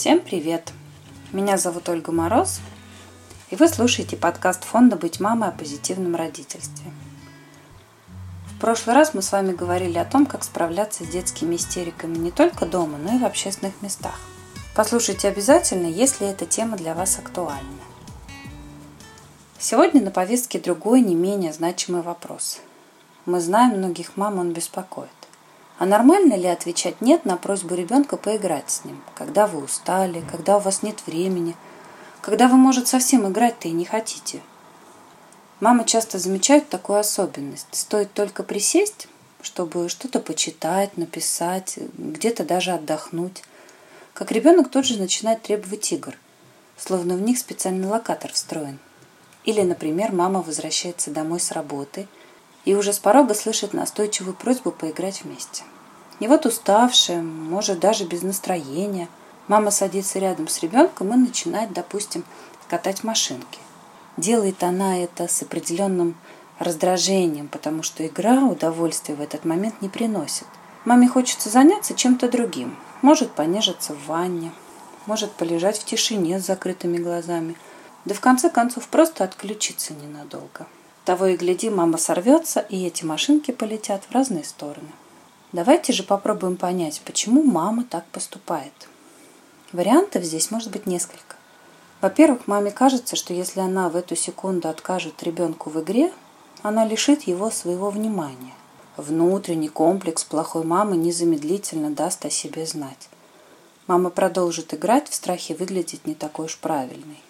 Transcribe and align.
Всем 0.00 0.20
привет! 0.20 0.72
Меня 1.30 1.58
зовут 1.58 1.90
Ольга 1.90 2.10
Мороз, 2.10 2.62
и 3.50 3.56
вы 3.56 3.68
слушаете 3.68 4.16
подкаст 4.16 4.64
фонда 4.64 4.96
«Быть 4.96 5.20
мамой 5.20 5.50
о 5.50 5.52
позитивном 5.52 6.16
родительстве». 6.16 6.90
В 8.46 8.58
прошлый 8.58 8.96
раз 8.96 9.12
мы 9.12 9.20
с 9.20 9.30
вами 9.30 9.52
говорили 9.52 9.98
о 9.98 10.06
том, 10.06 10.24
как 10.24 10.42
справляться 10.42 11.04
с 11.04 11.08
детскими 11.08 11.56
истериками 11.56 12.16
не 12.16 12.30
только 12.30 12.64
дома, 12.64 12.96
но 12.96 13.14
и 13.14 13.18
в 13.18 13.26
общественных 13.26 13.74
местах. 13.82 14.18
Послушайте 14.74 15.28
обязательно, 15.28 15.86
если 15.86 16.26
эта 16.26 16.46
тема 16.46 16.78
для 16.78 16.94
вас 16.94 17.18
актуальна. 17.18 17.82
Сегодня 19.58 20.00
на 20.00 20.10
повестке 20.10 20.58
другой, 20.58 21.02
не 21.02 21.14
менее 21.14 21.52
значимый 21.52 22.00
вопрос. 22.00 22.60
Мы 23.26 23.38
знаем, 23.38 23.76
многих 23.76 24.16
мам 24.16 24.38
он 24.38 24.54
беспокоит. 24.54 25.10
А 25.80 25.86
нормально 25.86 26.34
ли 26.34 26.46
отвечать 26.46 27.00
«нет» 27.00 27.24
на 27.24 27.38
просьбу 27.38 27.74
ребенка 27.74 28.18
поиграть 28.18 28.70
с 28.70 28.84
ним, 28.84 29.02
когда 29.14 29.46
вы 29.46 29.64
устали, 29.64 30.22
когда 30.30 30.58
у 30.58 30.60
вас 30.60 30.82
нет 30.82 31.06
времени, 31.06 31.56
когда 32.20 32.48
вы, 32.48 32.58
может, 32.58 32.86
совсем 32.86 33.26
играть-то 33.26 33.66
и 33.66 33.70
не 33.70 33.86
хотите? 33.86 34.42
Мамы 35.58 35.86
часто 35.86 36.18
замечают 36.18 36.68
такую 36.68 36.98
особенность. 36.98 37.66
Стоит 37.72 38.12
только 38.12 38.42
присесть, 38.42 39.08
чтобы 39.40 39.88
что-то 39.88 40.20
почитать, 40.20 40.98
написать, 40.98 41.78
где-то 41.96 42.44
даже 42.44 42.72
отдохнуть, 42.72 43.42
как 44.12 44.32
ребенок 44.32 44.70
тут 44.70 44.84
же 44.84 44.98
начинает 44.98 45.40
требовать 45.40 45.90
игр, 45.92 46.14
словно 46.76 47.14
в 47.14 47.22
них 47.22 47.38
специальный 47.38 47.88
локатор 47.88 48.30
встроен. 48.34 48.78
Или, 49.44 49.62
например, 49.62 50.12
мама 50.12 50.42
возвращается 50.42 51.10
домой 51.10 51.40
с 51.40 51.52
работы– 51.52 52.06
и 52.64 52.74
уже 52.74 52.92
с 52.92 52.98
порога 52.98 53.34
слышит 53.34 53.72
настойчивую 53.72 54.34
просьбу 54.34 54.70
поиграть 54.70 55.22
вместе. 55.22 55.64
И 56.20 56.26
вот 56.26 56.46
уставшая, 56.46 57.22
может 57.22 57.80
даже 57.80 58.04
без 58.04 58.22
настроения, 58.22 59.08
мама 59.48 59.70
садится 59.70 60.18
рядом 60.18 60.48
с 60.48 60.60
ребенком 60.60 61.12
и 61.14 61.16
начинает, 61.16 61.72
допустим, 61.72 62.24
катать 62.68 63.02
машинки. 63.02 63.58
Делает 64.16 64.62
она 64.62 64.98
это 64.98 65.28
с 65.28 65.42
определенным 65.42 66.14
раздражением, 66.58 67.48
потому 67.48 67.82
что 67.82 68.06
игра 68.06 68.42
удовольствия 68.42 69.14
в 69.14 69.20
этот 69.22 69.44
момент 69.44 69.80
не 69.80 69.88
приносит. 69.88 70.46
Маме 70.84 71.08
хочется 71.08 71.48
заняться 71.48 71.94
чем-то 71.94 72.30
другим. 72.30 72.76
Может 73.02 73.32
понежиться 73.32 73.94
в 73.94 74.06
ванне, 74.06 74.52
может 75.06 75.32
полежать 75.32 75.78
в 75.78 75.84
тишине 75.84 76.38
с 76.38 76.46
закрытыми 76.46 76.98
глазами, 76.98 77.56
да 78.04 78.14
в 78.14 78.20
конце 78.20 78.50
концов 78.50 78.88
просто 78.88 79.24
отключиться 79.24 79.94
ненадолго. 79.94 80.66
Того 81.04 81.26
и 81.26 81.36
гляди, 81.36 81.70
мама 81.70 81.96
сорвется, 81.96 82.60
и 82.60 82.86
эти 82.86 83.04
машинки 83.04 83.52
полетят 83.52 84.04
в 84.04 84.12
разные 84.12 84.44
стороны. 84.44 84.90
Давайте 85.52 85.92
же 85.92 86.02
попробуем 86.02 86.56
понять, 86.56 87.00
почему 87.04 87.42
мама 87.42 87.84
так 87.84 88.04
поступает. 88.06 88.88
Вариантов 89.72 90.24
здесь 90.24 90.50
может 90.50 90.70
быть 90.70 90.86
несколько. 90.86 91.36
Во-первых, 92.02 92.46
маме 92.46 92.70
кажется, 92.70 93.16
что 93.16 93.32
если 93.32 93.60
она 93.60 93.88
в 93.88 93.96
эту 93.96 94.14
секунду 94.14 94.68
откажет 94.68 95.22
ребенку 95.22 95.70
в 95.70 95.80
игре, 95.80 96.12
она 96.62 96.84
лишит 96.84 97.22
его 97.22 97.50
своего 97.50 97.90
внимания. 97.90 98.54
Внутренний 98.96 99.68
комплекс 99.68 100.22
плохой 100.24 100.64
мамы 100.64 100.96
незамедлительно 100.96 101.90
даст 101.90 102.24
о 102.26 102.30
себе 102.30 102.66
знать. 102.66 103.08
Мама 103.86 104.10
продолжит 104.10 104.74
играть 104.74 105.08
в 105.08 105.14
страхе 105.14 105.54
выглядеть 105.54 106.06
не 106.06 106.14
такой 106.14 106.46
уж 106.46 106.58
правильной. 106.58 107.22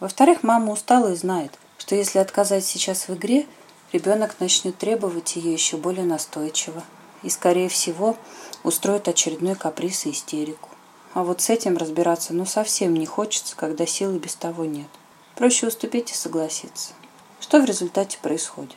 Во-вторых, 0.00 0.42
мама 0.42 0.72
устала 0.72 1.12
и 1.12 1.16
знает– 1.16 1.58
что 1.78 1.94
если 1.94 2.18
отказать 2.18 2.64
сейчас 2.64 3.08
в 3.08 3.14
игре, 3.14 3.46
ребенок 3.92 4.36
начнет 4.40 4.76
требовать 4.76 5.36
ее 5.36 5.52
еще 5.52 5.76
более 5.76 6.04
настойчиво 6.04 6.84
и, 7.22 7.30
скорее 7.30 7.68
всего, 7.68 8.16
устроит 8.62 9.08
очередной 9.08 9.54
каприз 9.54 10.06
и 10.06 10.10
истерику. 10.10 10.68
А 11.14 11.24
вот 11.24 11.40
с 11.40 11.48
этим 11.48 11.76
разбираться 11.76 12.34
ну 12.34 12.44
совсем 12.44 12.94
не 12.94 13.06
хочется, 13.06 13.56
когда 13.56 13.86
силы 13.86 14.18
без 14.18 14.34
того 14.34 14.64
нет. 14.66 14.88
Проще 15.34 15.68
уступить 15.68 16.10
и 16.10 16.14
согласиться. 16.14 16.92
Что 17.40 17.60
в 17.60 17.64
результате 17.64 18.18
происходит? 18.20 18.76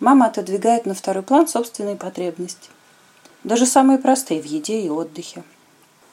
Мама 0.00 0.26
отодвигает 0.26 0.86
на 0.86 0.94
второй 0.94 1.24
план 1.24 1.48
собственные 1.48 1.96
потребности. 1.96 2.70
Даже 3.44 3.66
самые 3.66 3.98
простые 3.98 4.40
в 4.40 4.44
еде 4.44 4.80
и 4.80 4.88
отдыхе. 4.88 5.42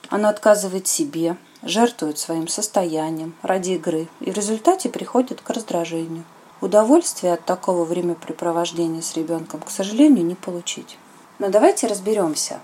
Она 0.10 0.30
отказывает 0.30 0.88
себе, 0.88 1.38
жертвуют 1.62 2.20
своим 2.20 2.48
состоянием 2.48 3.34
ради 3.42 3.72
игры 3.72 4.08
и 4.20 4.32
в 4.32 4.36
результате 4.36 4.90
приходят 4.90 5.42
к 5.42 5.50
раздражению. 5.50 6.24
Удовольствия 6.62 7.34
от 7.34 7.46
такого 7.46 7.84
времяпрепровождения 7.84 9.02
с 9.02 9.16
ребенком, 9.16 9.62
к 9.62 9.70
сожалению, 9.70 10.26
не 10.26 10.36
получить. 10.36 10.98
Но 11.40 11.50
давайте 11.50 11.88
разберемся, 11.88 12.60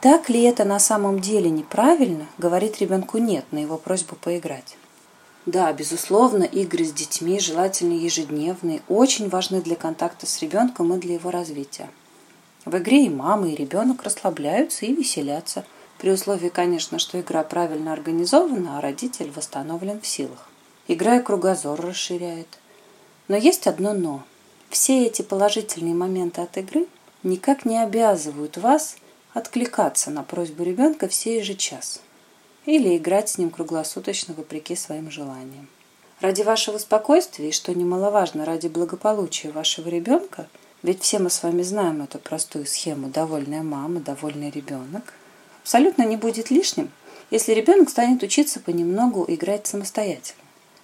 так 0.00 0.28
ли 0.28 0.42
это 0.42 0.64
на 0.64 0.78
самом 0.78 1.18
деле 1.18 1.50
неправильно 1.50 2.26
говорить 2.38 2.80
ребенку 2.80 3.18
«нет» 3.18 3.44
на 3.50 3.58
его 3.58 3.76
просьбу 3.76 4.14
поиграть? 4.14 4.76
Да, 5.46 5.72
безусловно, 5.72 6.44
игры 6.44 6.84
с 6.84 6.92
детьми, 6.92 7.40
желательно 7.40 7.94
ежедневные, 7.94 8.82
очень 8.88 9.28
важны 9.28 9.60
для 9.60 9.74
контакта 9.74 10.26
с 10.26 10.40
ребенком 10.40 10.94
и 10.94 10.98
для 10.98 11.14
его 11.14 11.30
развития. 11.30 11.90
В 12.64 12.76
игре 12.76 13.06
и 13.06 13.08
мама, 13.08 13.48
и 13.48 13.56
ребенок 13.56 14.02
расслабляются 14.02 14.86
и 14.86 14.94
веселятся– 14.94 15.64
при 15.98 16.10
условии, 16.10 16.48
конечно, 16.48 16.98
что 16.98 17.20
игра 17.20 17.42
правильно 17.42 17.92
организована, 17.92 18.78
а 18.78 18.80
родитель 18.80 19.30
восстановлен 19.34 20.00
в 20.00 20.06
силах. 20.06 20.48
Игра 20.86 21.16
и 21.16 21.22
кругозор 21.22 21.80
расширяет. 21.80 22.58
Но 23.26 23.36
есть 23.36 23.66
одно 23.66 23.92
«но». 23.92 24.22
Все 24.70 25.06
эти 25.06 25.22
положительные 25.22 25.94
моменты 25.94 26.40
от 26.40 26.56
игры 26.56 26.86
никак 27.22 27.64
не 27.64 27.82
обязывают 27.82 28.56
вас 28.58 28.96
откликаться 29.34 30.10
на 30.10 30.22
просьбу 30.22 30.62
ребенка 30.62 31.08
в 31.08 31.14
сей 31.14 31.42
же 31.42 31.54
час 31.54 32.00
или 32.66 32.96
играть 32.96 33.30
с 33.30 33.38
ним 33.38 33.50
круглосуточно 33.50 34.34
вопреки 34.34 34.76
своим 34.76 35.10
желаниям. 35.10 35.68
Ради 36.20 36.42
вашего 36.42 36.78
спокойствия 36.78 37.48
и, 37.48 37.52
что 37.52 37.74
немаловажно, 37.74 38.44
ради 38.44 38.68
благополучия 38.68 39.50
вашего 39.50 39.88
ребенка, 39.88 40.48
ведь 40.82 41.02
все 41.02 41.18
мы 41.18 41.30
с 41.30 41.42
вами 41.42 41.62
знаем 41.62 42.02
эту 42.02 42.18
простую 42.18 42.66
схему 42.66 43.08
«довольная 43.08 43.62
мама, 43.62 44.00
довольный 44.00 44.50
ребенок», 44.50 45.14
абсолютно 45.68 46.04
не 46.04 46.16
будет 46.16 46.50
лишним, 46.50 46.90
если 47.30 47.52
ребенок 47.52 47.90
станет 47.90 48.22
учиться 48.22 48.58
понемногу 48.58 49.26
играть 49.28 49.66
самостоятельно. 49.66 50.40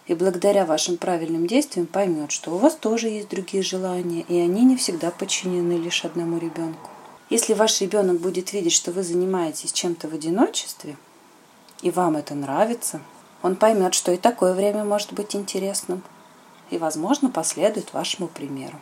И 0.07 0.13
благодаря 0.13 0.67
вашим 0.67 0.99
правильным 0.99 1.47
действиям 1.47 1.87
поймет, 1.87 2.31
что 2.31 2.51
у 2.51 2.59
вас 2.59 2.75
тоже 2.75 3.09
есть 3.09 3.31
другие 3.31 3.63
желания, 3.63 4.27
и 4.29 4.39
они 4.39 4.63
не 4.63 4.77
всегда 4.77 5.11
подчинены 5.11 5.73
лишь 5.73 6.05
одному 6.05 6.37
ребенку. 6.37 6.91
Если 7.31 7.55
ваш 7.55 7.81
ребенок 7.81 8.21
будет 8.21 8.53
видеть, 8.53 8.75
что 8.75 8.93
вы 8.93 9.03
занимаетесь 9.03 9.73
чем-то 9.73 10.07
в 10.07 10.13
одиночестве, 10.13 10.99
и 11.81 11.91
вам 11.91 12.19
это 12.19 12.35
нравится, 12.35 13.01
он 13.43 13.57
поймет, 13.57 13.95
что 13.95 14.13
и 14.13 14.19
такое 14.19 14.53
время 14.53 14.85
может 14.85 15.15
быть 15.15 15.35
интересным, 15.35 16.03
и, 16.69 16.77
возможно, 16.77 17.31
последует 17.31 17.95
вашему 17.95 18.29
примеру. 18.29 18.79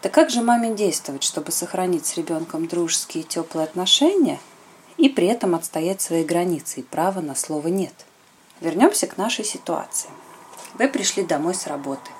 Так 0.00 0.14
как 0.14 0.30
же 0.30 0.40
маме 0.40 0.74
действовать, 0.74 1.22
чтобы 1.22 1.52
сохранить 1.52 2.06
с 2.06 2.16
ребенком 2.16 2.66
дружеские 2.66 3.24
и 3.24 3.26
теплые 3.26 3.64
отношения– 3.64 4.40
и 5.04 5.10
при 5.10 5.26
этом 5.26 5.54
отстоять 5.54 6.00
свои 6.00 6.24
границы 6.24 6.80
и 6.80 6.82
право 6.82 7.20
на 7.20 7.34
слово 7.34 7.68
«нет». 7.68 7.92
Вернемся 8.62 9.06
к 9.06 9.18
нашей 9.18 9.44
ситуации. 9.44 10.08
Вы 10.78 10.88
пришли 10.88 11.22
домой 11.22 11.54
с 11.54 11.66
работы. 11.66 12.10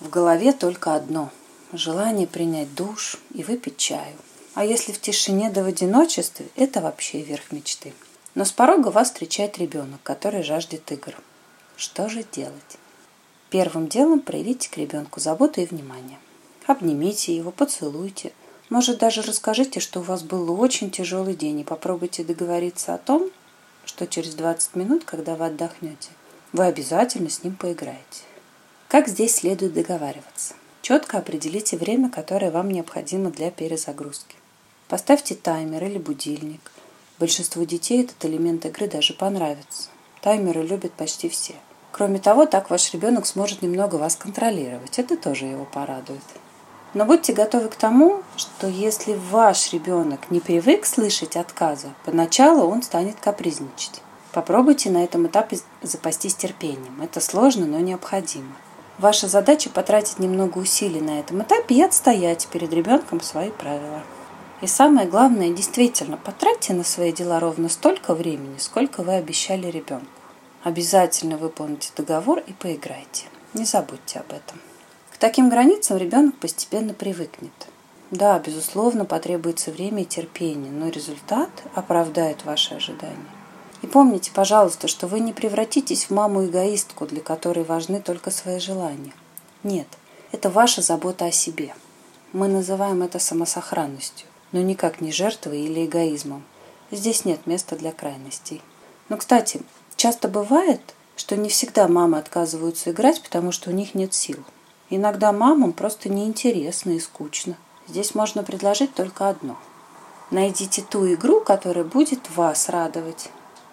В 0.00 0.10
голове 0.10 0.52
только 0.52 0.96
одно– 0.96 1.30
желание 1.72 2.26
принять 2.26 2.74
душ 2.74 3.18
и 3.32 3.44
выпить 3.44 3.76
чаю. 3.76 4.16
А 4.54 4.64
если 4.64 4.90
в 4.90 5.00
тишине 5.00 5.50
да 5.50 5.62
в 5.62 5.66
одиночестве– 5.66 6.46
это 6.56 6.80
вообще 6.80 7.22
верх 7.22 7.52
мечты. 7.52 7.92
Но 8.34 8.44
с 8.44 8.50
порога 8.50 8.88
вас 8.88 9.12
встречает 9.12 9.58
ребенок, 9.58 10.00
который 10.02 10.42
жаждет 10.42 10.90
игр. 10.90 11.14
Что 11.76 12.08
же 12.08 12.24
делать? 12.24 12.76
Первым 13.50 13.86
делом 13.86 14.18
проявите 14.18 14.68
к 14.68 14.78
ребенку 14.78 15.20
заботу 15.20 15.60
и 15.60 15.66
внимание. 15.66 16.18
Обнимите 16.66 17.36
его, 17.36 17.52
поцелуйте– 17.52 18.32
может, 18.72 18.98
даже 18.98 19.20
расскажите, 19.20 19.80
что 19.80 20.00
у 20.00 20.02
вас 20.02 20.22
был 20.22 20.58
очень 20.58 20.90
тяжелый 20.90 21.34
день, 21.34 21.60
и 21.60 21.64
попробуйте 21.64 22.24
договориться 22.24 22.94
о 22.94 22.98
том, 22.98 23.30
что 23.84 24.06
через 24.06 24.34
20 24.34 24.76
минут, 24.76 25.04
когда 25.04 25.36
вы 25.36 25.44
отдохнете, 25.44 26.08
вы 26.54 26.64
обязательно 26.64 27.28
с 27.28 27.44
ним 27.44 27.54
поиграете. 27.54 28.22
Как 28.88 29.08
здесь 29.08 29.34
следует 29.34 29.74
договариваться? 29.74 30.54
Четко 30.80 31.18
определите 31.18 31.76
время, 31.76 32.10
которое 32.10 32.50
вам 32.50 32.70
необходимо 32.70 33.30
для 33.30 33.50
перезагрузки. 33.50 34.36
Поставьте 34.88 35.34
таймер 35.34 35.84
или 35.84 35.98
будильник. 35.98 36.72
Большинству 37.18 37.66
детей 37.66 38.04
этот 38.04 38.24
элемент 38.24 38.64
игры 38.64 38.88
даже 38.88 39.12
понравится. 39.12 39.90
Таймеры 40.22 40.62
любят 40.62 40.94
почти 40.94 41.28
все. 41.28 41.56
Кроме 41.90 42.20
того, 42.20 42.46
так 42.46 42.70
ваш 42.70 42.94
ребенок 42.94 43.26
сможет 43.26 43.60
немного 43.60 43.96
вас 43.96 44.16
контролировать. 44.16 44.98
Это 44.98 45.18
тоже 45.18 45.44
его 45.44 45.66
порадует. 45.66 46.22
Но 46.94 47.06
будьте 47.06 47.32
готовы 47.32 47.68
к 47.68 47.76
тому, 47.76 48.22
что 48.36 48.66
если 48.66 49.18
ваш 49.30 49.72
ребенок 49.72 50.30
не 50.30 50.40
привык 50.40 50.84
слышать 50.84 51.36
отказа, 51.36 51.88
поначалу 52.04 52.68
он 52.70 52.82
станет 52.82 53.18
капризничать. 53.18 54.02
Попробуйте 54.32 54.90
на 54.90 55.04
этом 55.04 55.26
этапе 55.26 55.58
запастись 55.82 56.34
терпением. 56.34 57.00
Это 57.02 57.20
сложно, 57.20 57.66
но 57.66 57.78
необходимо. 57.80 58.54
Ваша 58.98 59.26
задача 59.26 59.70
потратить 59.70 60.18
немного 60.18 60.58
усилий 60.58 61.00
на 61.00 61.18
этом 61.18 61.42
этапе 61.42 61.76
и 61.76 61.82
отстоять 61.82 62.46
перед 62.48 62.72
ребенком 62.72 63.20
свои 63.20 63.50
правила. 63.50 64.02
И 64.60 64.66
самое 64.66 65.08
главное, 65.08 65.50
действительно, 65.50 66.16
потратьте 66.16 66.72
на 66.72 66.84
свои 66.84 67.12
дела 67.12 67.40
ровно 67.40 67.68
столько 67.68 68.14
времени, 68.14 68.58
сколько 68.58 69.02
вы 69.02 69.14
обещали 69.14 69.66
ребенку. 69.66 70.06
Обязательно 70.62 71.36
выполните 71.36 71.90
договор 71.96 72.38
и 72.46 72.52
поиграйте. 72.52 73.24
Не 73.54 73.64
забудьте 73.64 74.20
об 74.20 74.32
этом. 74.32 74.60
Таким 75.22 75.50
границам 75.50 75.98
ребенок 75.98 76.36
постепенно 76.38 76.94
привыкнет. 76.94 77.52
Да, 78.10 78.40
безусловно, 78.40 79.04
потребуется 79.04 79.70
время 79.70 80.02
и 80.02 80.04
терпение, 80.04 80.72
но 80.72 80.88
результат 80.88 81.48
оправдает 81.76 82.44
ваши 82.44 82.74
ожидания. 82.74 83.30
И 83.82 83.86
помните, 83.86 84.32
пожалуйста, 84.34 84.88
что 84.88 85.06
вы 85.06 85.20
не 85.20 85.32
превратитесь 85.32 86.06
в 86.06 86.10
маму-эгоистку, 86.10 87.06
для 87.06 87.20
которой 87.20 87.62
важны 87.62 88.00
только 88.00 88.32
свои 88.32 88.58
желания. 88.58 89.12
Нет, 89.62 89.86
это 90.32 90.50
ваша 90.50 90.82
забота 90.82 91.26
о 91.26 91.30
себе. 91.30 91.72
Мы 92.32 92.48
называем 92.48 93.04
это 93.04 93.20
самосохранностью 93.20 94.26
но 94.50 94.60
никак 94.60 95.00
не 95.00 95.12
жертвой 95.12 95.60
или 95.60 95.86
эгоизмом. 95.86 96.42
Здесь 96.90 97.24
нет 97.24 97.46
места 97.46 97.76
для 97.76 97.92
крайностей. 97.92 98.60
Но, 99.08 99.16
кстати, 99.16 99.62
часто 99.94 100.26
бывает, 100.26 100.80
что 101.14 101.36
не 101.36 101.48
всегда 101.48 101.86
мамы 101.86 102.18
отказываются 102.18 102.90
играть, 102.90 103.22
потому 103.22 103.52
что 103.52 103.70
у 103.70 103.72
них 103.72 103.94
нет 103.94 104.14
сил. 104.14 104.44
Иногда 104.94 105.32
мамам 105.32 105.72
просто 105.72 106.08
неинтересно 106.08 106.90
и 106.92 107.00
скучно. 107.00 107.56
Здесь 107.88 108.14
можно 108.14 108.42
предложить 108.42 108.94
только 108.94 109.28
одно. 109.28 109.56
Найдите 110.30 110.82
ту 110.82 111.12
игру, 111.12 111.40
которая 111.40 111.84
будет 111.84 112.30
вас 112.36 112.68
радовать, 112.68 113.30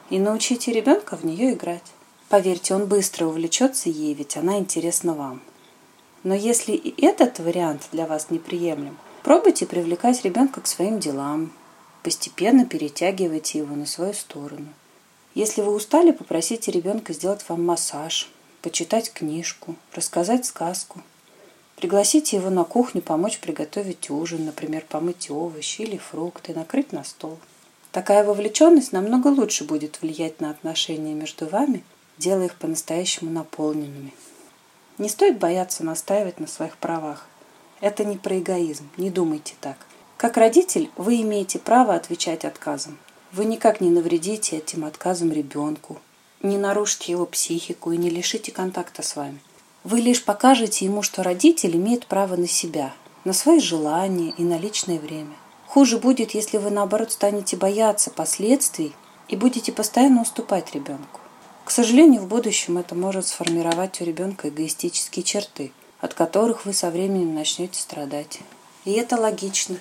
и 0.10 0.18
научите 0.18 0.72
ребенка 0.72 1.16
в 1.16 1.24
нее 1.24 1.54
играть. 1.54 1.84
Поверьте, 2.30 2.74
он 2.74 2.88
быстро 2.88 3.26
увлечется 3.28 3.90
ей, 3.90 4.14
ведь 4.14 4.38
она 4.38 4.58
интересна 4.58 5.14
вам. 5.14 5.42
Но 6.24 6.34
если 6.34 6.72
и 6.72 7.06
этот 7.06 7.40
вариант 7.40 7.90
для 7.92 8.08
вас 8.08 8.30
неприемлем– 8.30 8.98
Пробуйте 9.24 9.66
привлекать 9.66 10.24
ребенка 10.24 10.62
к 10.62 10.68
своим 10.68 11.00
делам, 11.00 11.52
постепенно 12.04 12.66
перетягивайте 12.66 13.60
его 13.60 13.76
на 13.76 13.86
свою 13.86 14.14
сторону. 14.14 14.68
Если 15.36 15.62
вы 15.62 15.74
устали, 15.76 16.12
попросите 16.12 16.72
ребенка 16.72 17.12
сделать 17.14 17.44
вам 17.50 17.66
массаж, 17.66 18.30
почитать 18.62 19.12
книжку, 19.12 19.76
рассказать 19.94 20.46
сказку. 20.46 21.02
Пригласите 21.80 22.38
его 22.38 22.50
на 22.50 22.64
кухню 22.64 23.02
помочь 23.02 23.40
приготовить 23.40 24.10
ужин, 24.10 24.46
например, 24.46 24.86
помыть 24.88 25.32
овощи 25.32 25.82
или 25.82 25.98
фрукты, 25.98 26.54
накрыть 26.54 26.92
на 26.92 27.04
стол. 27.04 27.40
Такая 27.92 28.24
вовлеченность 28.24 28.92
намного 28.92 29.28
лучше 29.28 29.64
будет 29.64 30.02
влиять 30.02 30.42
на 30.42 30.52
отношения 30.52 31.14
между 31.14 31.48
вами, 31.48 31.84
делая 32.18 32.46
их 32.46 32.56
по-настоящему 32.56 33.32
наполненными. 33.32 34.14
Не 34.98 35.10
стоит 35.10 35.40
бояться 35.40 35.84
настаивать 35.84 36.40
на 36.40 36.48
своих 36.48 36.78
правах– 36.78 37.28
это 37.82 38.04
не 38.04 38.18
про 38.18 38.38
эгоизм, 38.38 38.90
не 38.98 39.10
думайте 39.10 39.56
так. 39.62 39.78
Как 40.18 40.36
родитель 40.36 40.90
вы 40.98 41.22
имеете 41.22 41.60
право 41.60 41.96
отвечать 41.96 42.44
отказом. 42.44 42.98
Вы 43.32 43.46
никак 43.46 43.80
не 43.80 43.90
навредите 43.90 44.58
этим 44.58 44.84
отказом 44.84 45.32
ребенку, 45.32 46.00
не 46.42 46.58
нарушите 46.58 47.12
его 47.12 47.26
психику 47.26 47.92
и 47.92 47.98
не 47.98 48.10
лишите 48.10 48.52
контакта 48.52 49.02
с 49.02 49.16
вами. 49.16 49.40
Вы 49.84 50.02
лишь 50.02 50.24
покажете 50.24 50.86
ему, 50.86 51.02
что 51.02 51.24
родитель 51.24 51.76
имеет 51.76 52.06
право 52.08 52.36
на 52.36 52.48
себя, 52.48 52.94
на 53.24 53.34
свои 53.34 53.60
желания 53.60 54.34
и 54.38 54.44
на 54.44 54.58
личное 54.58 55.00
время. 55.00 55.36
Хуже 55.68 55.98
будет, 55.98 56.32
если 56.32 56.58
вы 56.58 56.70
наоборот 56.70 57.12
станете 57.12 57.58
бояться 57.58 58.10
последствий 58.10 58.94
и 59.28 59.36
будете 59.36 59.72
постоянно 59.72 60.22
уступать 60.22 60.74
ребенку. 60.74 61.22
К 61.66 61.72
сожалению, 61.72 62.22
в 62.22 62.28
будущем 62.28 62.78
это 62.78 62.96
может 62.96 63.28
сформировать 63.28 64.02
у 64.02 64.04
ребенка 64.04 64.50
эгоистические 64.50 65.24
черты– 65.24 65.72
от 66.02 66.14
которых 66.14 66.66
вы 66.66 66.74
со 66.74 66.90
временем 66.90 67.36
начнете 67.36 67.80
страдать. 67.80 68.40
И 68.86 68.94
это 68.94 69.18
логично. 69.18 69.78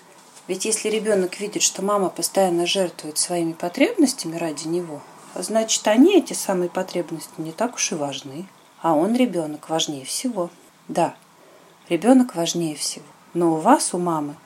Ведь 0.49 0.65
если 0.65 0.89
ребенок 0.89 1.39
видит, 1.41 1.63
что 1.63 1.83
мама 1.83 2.09
постоянно 2.09 2.67
жертвует 2.67 3.19
своими 3.19 3.53
потребностями 3.53 4.37
ради 4.37 4.67
него, 4.67 5.01
значит, 5.35 5.87
они, 5.87 6.17
эти 6.17 6.33
самые 6.33 6.71
потребности, 6.71 7.31
не 7.39 7.53
так 7.53 7.75
уж 7.75 7.93
и 7.93 7.95
важны. 7.95 8.47
А 8.81 8.95
он, 8.95 9.15
ребенок, 9.15 9.69
важнее 9.69 10.05
всего. 10.05 10.51
Да, 10.87 11.15
ребенок 11.89 12.35
важнее 12.35 12.77
всего. 12.77 13.05
Но 13.35 13.55
у 13.55 13.57
вас, 13.57 13.93
у 13.93 13.99
мамы, 13.99 14.37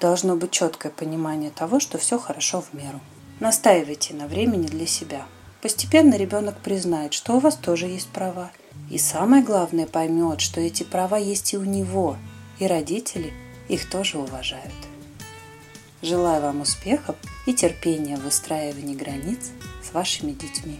должно 0.00 0.36
быть 0.36 0.50
четкое 0.50 0.92
понимание 0.92 1.50
того, 1.50 1.80
что 1.80 1.98
все 1.98 2.18
хорошо 2.18 2.60
в 2.60 2.74
меру. 2.74 3.00
Настаивайте 3.40 4.14
на 4.14 4.26
времени 4.26 4.66
для 4.66 4.86
себя. 4.86 5.26
Постепенно 5.62 6.14
ребенок 6.14 6.56
признает, 6.58 7.12
что 7.12 7.34
у 7.34 7.40
вас 7.40 7.56
тоже 7.56 7.86
есть 7.86 8.08
права, 8.08 8.50
и 8.90 8.98
самое 8.98 9.42
главное 9.42 9.86
поймет, 9.86 10.40
что 10.40 10.60
эти 10.60 10.82
права 10.82 11.16
есть 11.16 11.52
и 11.52 11.56
у 11.56 11.64
него, 11.64 12.16
и 12.58 12.66
родители 12.66 13.32
их 13.68 13.88
тоже 13.90 14.18
уважают. 14.18 14.74
Желаю 16.00 16.42
вам 16.42 16.60
успехов 16.60 17.16
и 17.46 17.54
терпения 17.54 18.16
в 18.16 18.22
выстраивании 18.22 18.94
границ 18.94 19.50
с 19.82 19.92
вашими 19.92 20.30
детьми. 20.30 20.78